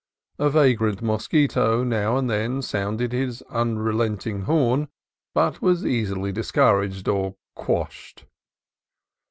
[0.39, 4.87] A vagrant mosquito now and then sounded his un relenting horn,
[5.35, 8.25] but was easily discouraged or quashed.